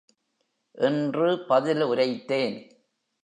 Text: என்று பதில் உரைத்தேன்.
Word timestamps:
என்று 0.71 1.45
பதில் 1.45 1.83
உரைத்தேன். 1.83 2.57